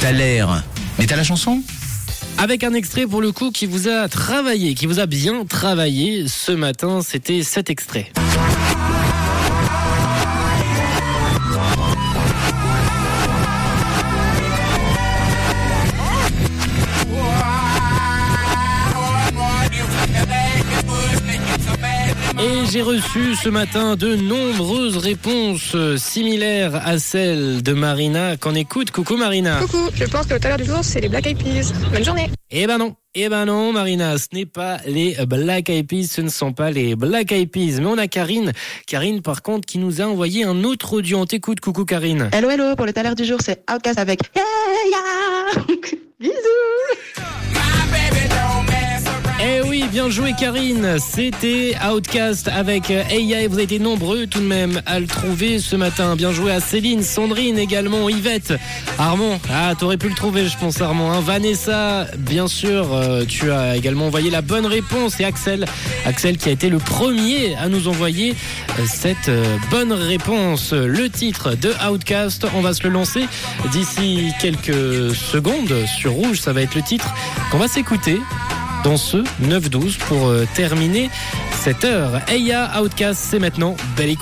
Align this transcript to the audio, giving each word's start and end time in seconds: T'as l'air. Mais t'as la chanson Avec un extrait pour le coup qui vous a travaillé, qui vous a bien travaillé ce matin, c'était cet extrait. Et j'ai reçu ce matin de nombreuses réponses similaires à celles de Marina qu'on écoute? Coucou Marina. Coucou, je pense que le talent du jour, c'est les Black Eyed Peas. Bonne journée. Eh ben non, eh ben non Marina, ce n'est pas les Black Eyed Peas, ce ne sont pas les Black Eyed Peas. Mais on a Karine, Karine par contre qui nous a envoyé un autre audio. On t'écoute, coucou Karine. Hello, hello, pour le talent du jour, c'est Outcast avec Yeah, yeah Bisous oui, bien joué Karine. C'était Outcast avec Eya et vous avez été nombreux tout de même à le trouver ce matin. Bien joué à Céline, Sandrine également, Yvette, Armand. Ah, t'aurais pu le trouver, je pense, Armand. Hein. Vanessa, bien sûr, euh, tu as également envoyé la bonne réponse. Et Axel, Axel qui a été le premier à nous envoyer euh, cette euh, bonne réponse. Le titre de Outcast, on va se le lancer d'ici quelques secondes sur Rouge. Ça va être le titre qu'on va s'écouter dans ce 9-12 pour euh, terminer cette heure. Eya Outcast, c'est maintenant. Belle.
T'as 0.00 0.12
l'air. 0.12 0.62
Mais 0.98 1.06
t'as 1.06 1.16
la 1.16 1.24
chanson 1.24 1.62
Avec 2.38 2.64
un 2.64 2.74
extrait 2.74 3.06
pour 3.06 3.20
le 3.20 3.32
coup 3.32 3.50
qui 3.50 3.66
vous 3.66 3.88
a 3.88 4.08
travaillé, 4.08 4.74
qui 4.74 4.86
vous 4.86 5.00
a 5.00 5.06
bien 5.06 5.44
travaillé 5.44 6.28
ce 6.28 6.52
matin, 6.52 7.00
c'était 7.02 7.42
cet 7.42 7.70
extrait. 7.70 8.10
Et 22.44 22.66
j'ai 22.70 22.82
reçu 22.82 23.34
ce 23.42 23.48
matin 23.48 23.96
de 23.96 24.16
nombreuses 24.16 24.98
réponses 24.98 25.74
similaires 25.96 26.76
à 26.86 26.98
celles 26.98 27.62
de 27.62 27.72
Marina 27.72 28.36
qu'on 28.36 28.54
écoute? 28.54 28.90
Coucou 28.90 29.16
Marina. 29.16 29.60
Coucou, 29.62 29.88
je 29.94 30.04
pense 30.04 30.26
que 30.26 30.34
le 30.34 30.40
talent 30.40 30.58
du 30.58 30.66
jour, 30.66 30.80
c'est 30.82 31.00
les 31.00 31.08
Black 31.08 31.26
Eyed 31.26 31.38
Peas. 31.38 31.72
Bonne 31.90 32.04
journée. 32.04 32.28
Eh 32.50 32.66
ben 32.66 32.76
non, 32.76 32.96
eh 33.14 33.30
ben 33.30 33.46
non 33.46 33.72
Marina, 33.72 34.18
ce 34.18 34.26
n'est 34.34 34.44
pas 34.44 34.76
les 34.86 35.16
Black 35.26 35.70
Eyed 35.70 35.86
Peas, 35.86 36.08
ce 36.08 36.20
ne 36.20 36.28
sont 36.28 36.52
pas 36.52 36.70
les 36.70 36.96
Black 36.96 37.32
Eyed 37.32 37.50
Peas. 37.50 37.78
Mais 37.80 37.86
on 37.86 37.96
a 37.96 38.08
Karine, 38.08 38.52
Karine 38.86 39.22
par 39.22 39.40
contre 39.40 39.64
qui 39.64 39.78
nous 39.78 40.02
a 40.02 40.04
envoyé 40.04 40.44
un 40.44 40.64
autre 40.64 40.92
audio. 40.92 41.20
On 41.20 41.24
t'écoute, 41.24 41.60
coucou 41.60 41.86
Karine. 41.86 42.28
Hello, 42.30 42.50
hello, 42.50 42.76
pour 42.76 42.84
le 42.84 42.92
talent 42.92 43.14
du 43.14 43.24
jour, 43.24 43.38
c'est 43.42 43.64
Outcast 43.72 43.98
avec 43.98 44.20
Yeah, 44.36 44.44
yeah 44.90 45.64
Bisous 46.20 47.13
oui, 49.74 49.88
bien 49.90 50.08
joué 50.08 50.34
Karine. 50.38 50.98
C'était 51.00 51.74
Outcast 51.84 52.46
avec 52.46 52.90
Eya 52.90 53.42
et 53.42 53.48
vous 53.48 53.54
avez 53.54 53.64
été 53.64 53.80
nombreux 53.80 54.28
tout 54.28 54.38
de 54.38 54.46
même 54.46 54.80
à 54.86 55.00
le 55.00 55.08
trouver 55.08 55.58
ce 55.58 55.74
matin. 55.74 56.14
Bien 56.14 56.30
joué 56.30 56.52
à 56.52 56.60
Céline, 56.60 57.02
Sandrine 57.02 57.58
également, 57.58 58.08
Yvette, 58.08 58.54
Armand. 59.00 59.40
Ah, 59.52 59.72
t'aurais 59.76 59.96
pu 59.96 60.08
le 60.08 60.14
trouver, 60.14 60.46
je 60.46 60.56
pense, 60.56 60.80
Armand. 60.80 61.10
Hein. 61.10 61.20
Vanessa, 61.20 62.06
bien 62.18 62.46
sûr, 62.46 62.94
euh, 62.94 63.24
tu 63.24 63.50
as 63.50 63.76
également 63.76 64.06
envoyé 64.06 64.30
la 64.30 64.42
bonne 64.42 64.66
réponse. 64.66 65.18
Et 65.18 65.24
Axel, 65.24 65.64
Axel 66.06 66.36
qui 66.36 66.50
a 66.50 66.52
été 66.52 66.68
le 66.68 66.78
premier 66.78 67.56
à 67.56 67.68
nous 67.68 67.88
envoyer 67.88 68.36
euh, 68.78 68.82
cette 68.86 69.28
euh, 69.28 69.56
bonne 69.72 69.92
réponse. 69.92 70.72
Le 70.72 71.10
titre 71.10 71.56
de 71.56 71.72
Outcast, 71.90 72.46
on 72.54 72.60
va 72.60 72.74
se 72.74 72.84
le 72.84 72.90
lancer 72.90 73.26
d'ici 73.72 74.30
quelques 74.40 75.16
secondes 75.16 75.74
sur 75.98 76.12
Rouge. 76.12 76.38
Ça 76.38 76.52
va 76.52 76.62
être 76.62 76.76
le 76.76 76.82
titre 76.82 77.12
qu'on 77.50 77.58
va 77.58 77.66
s'écouter 77.66 78.20
dans 78.84 78.96
ce 78.96 79.16
9-12 79.42 79.98
pour 79.98 80.28
euh, 80.28 80.46
terminer 80.54 81.10
cette 81.62 81.84
heure. 81.84 82.20
Eya 82.28 82.80
Outcast, 82.80 83.20
c'est 83.30 83.38
maintenant. 83.38 83.76
Belle. 83.96 84.16